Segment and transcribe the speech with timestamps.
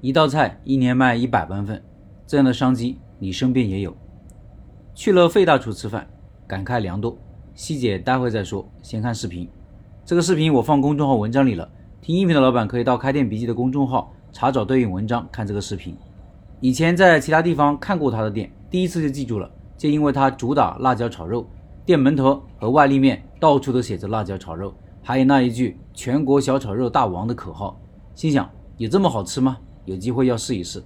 [0.00, 1.82] 一道菜一年卖一百万份，
[2.24, 3.96] 这样的商机你身边也有。
[4.94, 6.06] 去了费大厨吃饭，
[6.46, 7.18] 感慨良多，
[7.56, 9.48] 细节待会再说，先看视频。
[10.04, 11.68] 这个视频我放公众号文章里了，
[12.00, 15.96] 听音频的老板可以到开店笔记的公众号查找对应文章看这个视频。
[16.60, 21.44] 以前在其他地方看过他的店，第一次就记住了，就因为他主打辣椒炒肉，
[21.84, 24.72] 店门头和外立面到处都写着辣椒炒肉，
[25.02, 27.80] 还有那一句“全国小炒肉大王”的口号，
[28.14, 29.58] 心想有这么好吃吗？
[29.88, 30.82] 有机会要试一试。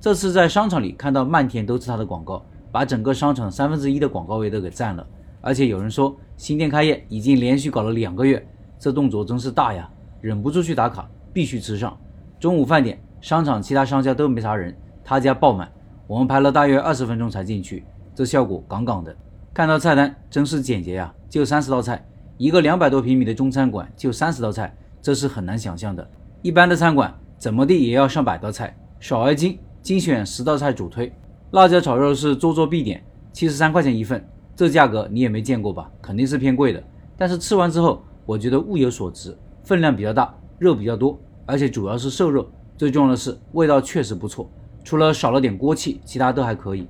[0.00, 2.40] 这次在商场里看到漫天都是他的广告，
[2.70, 5.04] 把整个商场三分之一的广告位都给占了。
[5.40, 8.46] 而且有人说新店开业已经连续搞了两个月，
[8.78, 9.90] 这动作真是大呀！
[10.20, 11.98] 忍不住去打卡，必须吃上。
[12.38, 15.68] 中午饭点，商场其他商家都没啥人，他家爆满，
[16.06, 19.12] 我们排了大约二十分钟才进去，这效果杠杠的。
[19.52, 26.08] 看到菜单真是简洁呀，就三十道菜，一个两百多平米的中餐馆就三十道菜，这是很难想象的。
[26.42, 27.12] 一般的餐馆。
[27.38, 31.12] 怎么地也要上百道菜，少而精，精选十道菜主推。
[31.52, 33.00] 辣椒炒肉是桌桌必点，
[33.32, 35.88] 七十三块钱一份，这价格你也没见过吧？
[36.02, 36.82] 肯定是偏贵的。
[37.16, 42.44] 但是吃完之后，我觉得物有所值，分量比较大，肉比较多，而且主要是瘦肉。
[42.76, 44.50] 最重要的是味道确实不错，
[44.82, 46.88] 除了少了点锅气，其他都还可以。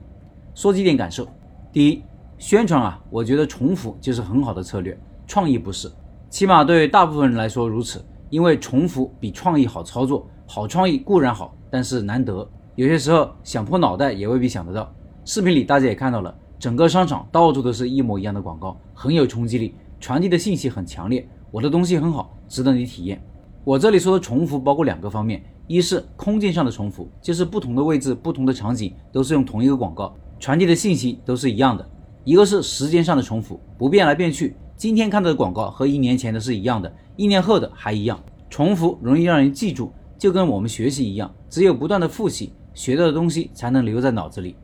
[0.55, 1.29] 说几点感受：
[1.71, 2.03] 第一，
[2.39, 5.91] 宣传啊，我觉得重复就是很好的策略，创意不是，
[6.31, 10.27] 起码对大部分人来说如此，因为重复比创意好操作。
[10.51, 12.49] 好创意固然好，但是难得。
[12.75, 14.91] 有些时候想破脑袋也未必想得到。
[15.27, 21.29] 视频里大家也看到了，整个商场到处都是一模一样的广告，很有冲击力，传递的信息很强烈。
[21.51, 23.23] 我的东西很好，值得你体验。
[23.63, 31.85] 我这里说的重复包括两个方面：一是空间上的重复，就是不同的位置、不同的场景都是用同一个广告，传递的信息都是一样的；
[32.25, 38.19] 一个是时间上的重复，不变来变去，今天看到的广告和一年前的是一样的，一年后的还一样。
[38.49, 39.93] 重复容易让人记住。
[40.19, 44.57] 就跟我们学习一样，只有不断的复习，学到的东西才能留在脑子里。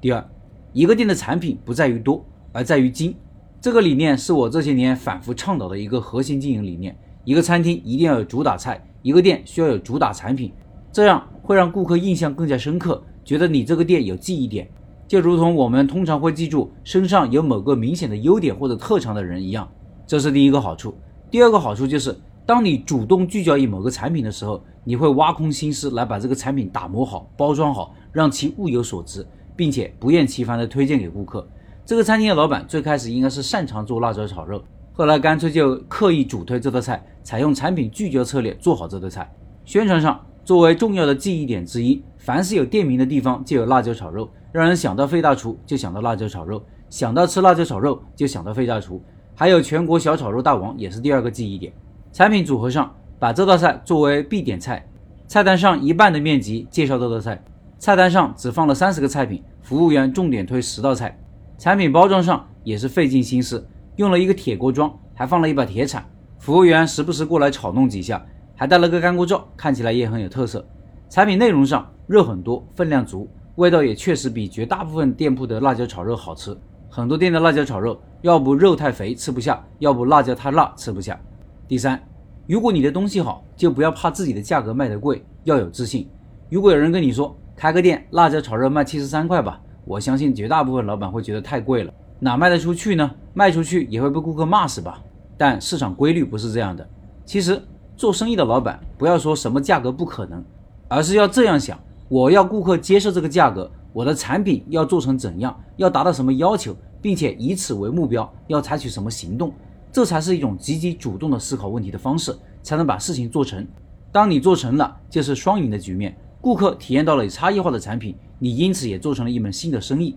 [0.00, 0.28] 第二，
[0.72, 3.14] 一个店的产品不在于多，而在于精。
[3.60, 6.94] 这个理念是我这些年反复倡导的一个核心经营理念。
[7.24, 10.52] 一个餐厅一定要有主打菜，一个店需要有主打产品，
[10.90, 14.68] 这样会让顾客印象更加深刻，觉得你这个店有记忆点，
[15.06, 19.68] 就如同我们通常会记住身上有某个明显的优点或者特长的人一样。
[20.04, 20.96] 这是第一个好处。
[21.30, 22.16] 第二个好处就是。
[22.46, 29.26] 当你主动聚焦于某个产品的时候，你会挖空心思来把这个产品打磨好、包装好，让其物有所值，
[29.56, 31.44] 并且不厌其烦地推荐给顾客。
[31.84, 39.28] 这个餐厅的老板最开始应该是擅长做辣椒炒肉，后来干脆就刻意主推这道菜，采用产品聚焦策略做好这道菜。
[39.64, 49.02] 宣传上作为重要的记忆点之一，凡是有店名的地方就有辣椒炒肉，让人想到费大厨就想到辣椒炒肉，想到吃辣椒炒肉就想到费大厨。
[49.34, 51.72] 还有全国小炒肉大王也是第二个记忆点。
[52.12, 54.86] 产品组合上，把这道菜作为必点菜，
[55.26, 57.42] 菜单上一半的面积介绍这道菜，
[57.78, 61.18] 菜单上只放了三十个菜品，服务员重点推十道菜。
[61.58, 63.66] 产品包装上也是费尽心思，
[63.96, 66.04] 用了一个铁锅装，还放了一把铁铲，
[66.38, 68.22] 服务员时不时过来炒弄几下，
[68.54, 70.66] 还带了个干锅罩，看起来也很有特色。
[71.08, 76.54] 产品内容上，肉很多，分量足，味道也确实比绝大部分店铺的辣椒炒肉好吃。
[76.90, 81.18] 很多店的辣椒炒肉，要不肉太肥吃不下，要不辣椒太辣吃不下。
[81.66, 81.98] 第三，
[82.46, 86.08] 如果你的东西好，就不要怕自己的价格卖得贵，要有自信。
[86.48, 93.10] 如果有人跟你说开个店辣椒炒肉卖七十三块吧，我相信绝大部分老板会觉得太贵了，哪卖得出去呢？
[93.34, 95.02] 卖出去也会被顾客骂死吧？
[95.36, 96.88] 但市场规律不是这样的。
[97.24, 97.60] 其实
[97.96, 100.44] 做生意的老板不要说什么价格不可能，
[100.86, 101.76] 而是要这样想：
[102.08, 109.52] 我要顾客接受这个价格，我的产品要做成怎样，要达到什么要求，并且以此为目标，要采取什么行动。
[109.96, 113.66] 这才是一种积极主动的思考问题的方式，才能把事情做成。
[114.12, 116.14] 当你做成了，就是双赢的局面。
[116.38, 120.14] 顾客体验到了有差异化的产品，你因此也做成了一门新的生意。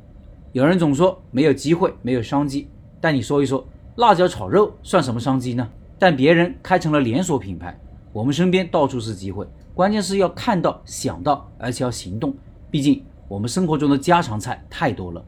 [0.52, 2.68] 有人总说没有机会，没有商机，
[3.00, 5.66] 但你说一说，辣椒炒肉算什么商机呢？
[5.98, 7.80] 但别人开成了连锁品牌，
[8.12, 12.36] 我们身边到处是机会，关键是要看到、想到，而且要行动。
[12.70, 15.24] 毕竟我们生活中的家常菜太多了。